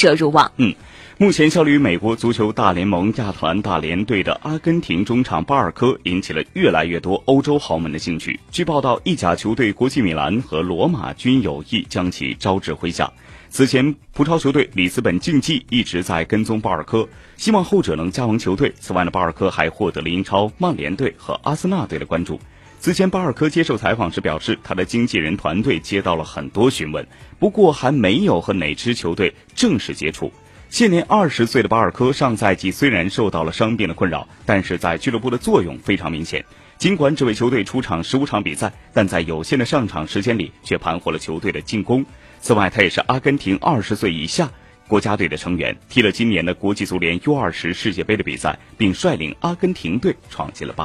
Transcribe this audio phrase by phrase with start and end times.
[0.00, 0.50] 射入网。
[0.56, 0.74] 嗯。
[1.18, 8.40] 目前效力于美国足球大联盟亚特兰大联队的阿根廷中场巴尔科引起了越来越多欧洲豪门的兴趣。
[8.50, 13.12] 据报道，意甲球队国际米兰和罗马均有意将其招至麾下。
[13.50, 17.06] 此前，葡超球队里斯本竞技一直在跟踪巴尔科，
[17.36, 18.72] 希望后者能加盟球队。
[18.80, 22.40] 此外呢，巴尔科还获得了英超曼联队和阿森纳队的关注。
[22.80, 27.06] 此前，巴尔科接受采访时表示，他的经纪人团队接到了很多询问，
[27.38, 30.32] 不过还没有和哪支球队正式接触。
[30.70, 36.42] 现年二十岁的巴尔科上赛季虽然受到了伤病的困扰，但是在俱乐部的作用非常明显。
[36.78, 42.02] 尽管只为球队出场十五场比赛，但在有限的上场时间里却盘活了球队的进攻。
[42.40, 44.50] 此外，他也是阿根廷二十岁以下
[44.88, 50.78] 国家队的成员，踢了今年的国际足联 U 二十世界杯的比赛，并率领阿根廷队闯进了八。